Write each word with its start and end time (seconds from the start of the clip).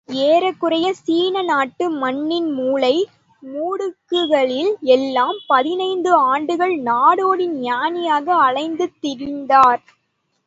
ஏறக்குறைய 0.09 0.87
சீன 0.93 1.41
நாட்டு 1.41 1.85
மண்ணின் 1.91 2.47
மூலை, 2.53 2.95
மூடுக்குகளில் 3.43 4.71
எல்லாம் 4.89 5.37
பதினைந்து 5.47 6.11
ஆண்டுகள் 6.13 6.73
நாடோடி 6.81 7.47
ஞானியாக 7.59 8.35
அலைந்து 8.37 8.87
திரிந்தார். 9.01 9.81